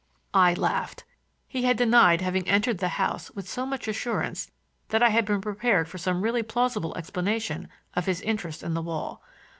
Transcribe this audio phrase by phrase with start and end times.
[0.33, 1.03] I laughed.
[1.47, 4.49] He had denied having entered the house with so much assurance
[4.89, 8.81] that I had been prepared for some really plausible explanation of his interest in the
[8.81, 9.21] wall.